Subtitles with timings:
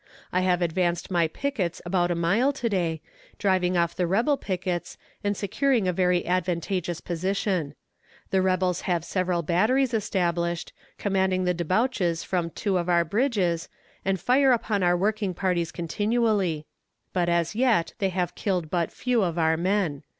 [0.33, 3.03] I have advanced my pickets about a mile to day,
[3.37, 7.75] driving off the rebel pickets and securing a very advantageous position.
[8.31, 13.69] The rebels have several batteries established, commanding the debouches from two of our bridges,
[14.03, 16.65] and fire upon our working parties continually;
[17.13, 20.01] but as yet they have killed but few of our men."